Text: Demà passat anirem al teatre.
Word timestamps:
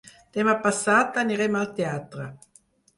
Demà 0.37 0.55
passat 0.63 1.21
anirem 1.25 1.61
al 1.63 1.71
teatre. 1.79 2.31